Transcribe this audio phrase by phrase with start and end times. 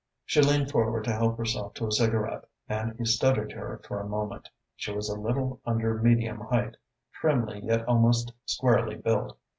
[0.25, 4.09] She leaned forward to help herself to a cigarette and he studied her for a
[4.09, 4.49] moment.
[4.75, 6.75] She was a little under medium height,
[7.13, 9.37] trimly yet almost squarely built.